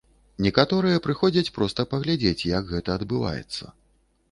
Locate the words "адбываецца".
3.03-3.73